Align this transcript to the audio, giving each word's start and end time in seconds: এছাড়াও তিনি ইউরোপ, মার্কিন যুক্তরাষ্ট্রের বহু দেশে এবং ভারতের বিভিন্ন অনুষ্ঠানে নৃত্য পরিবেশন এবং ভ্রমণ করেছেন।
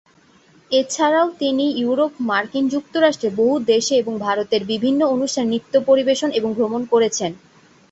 এছাড়াও 0.71 1.27
তিনি 1.39 1.65
ইউরোপ, 1.77 2.11
মার্কিন 2.29 2.65
যুক্তরাষ্ট্রের 2.69 3.33
বহু 3.35 3.55
দেশে 3.71 3.93
এবং 3.97 4.13
ভারতের 4.19 4.61
বিভিন্ন 4.65 5.01
অনুষ্ঠানে 5.07 5.49
নৃত্য 5.49 5.73
পরিবেশন 5.89 6.29
এবং 6.31 6.49
ভ্রমণ 6.53 6.81
করেছেন। 6.85 7.31